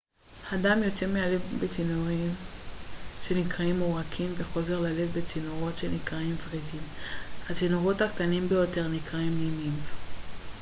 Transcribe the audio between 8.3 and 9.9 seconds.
ביותר נקראים נימים